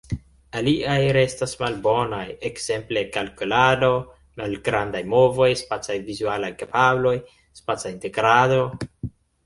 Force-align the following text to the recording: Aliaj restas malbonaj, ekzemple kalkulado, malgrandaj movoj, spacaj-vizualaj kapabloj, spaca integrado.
Aliaj 0.59 1.01
restas 1.17 1.53
malbonaj, 1.59 2.21
ekzemple 2.49 3.05
kalkulado, 3.19 3.91
malgrandaj 4.43 5.05
movoj, 5.15 5.53
spacaj-vizualaj 5.63 6.53
kapabloj, 6.65 7.17
spaca 7.63 7.97
integrado. 7.99 8.63